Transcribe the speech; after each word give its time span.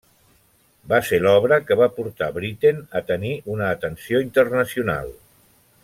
Va 0.93 0.97
ser 1.09 1.19
l'obra 1.25 1.59
que 1.67 1.77
va 1.81 1.89
portar 1.99 2.31
Britten 2.39 2.81
a 3.01 3.03
tenir 3.13 3.35
una 3.57 3.69
atenció 3.77 4.23
internacional. 4.31 5.15